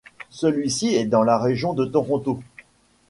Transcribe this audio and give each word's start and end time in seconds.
Celui-ci 0.31 0.95
est 0.95 1.05
dans 1.05 1.21
la 1.21 1.37
région 1.37 1.73
de 1.73 1.85
Toronto. 1.85 2.39